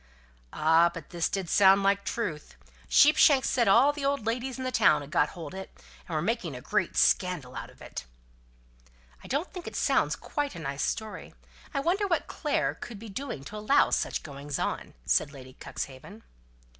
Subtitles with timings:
[0.51, 2.55] "Ah, but this did sound like truth.
[2.89, 6.15] Sheepshanks said all the old ladies in the town had got hold of it, and
[6.15, 8.05] were making a great scandal out of it."
[9.23, 11.35] "I don't think it does sound quite a nice story.
[11.71, 16.23] I wonder what Clare could be doing to allow such goings on," said Lady Cuxhaven.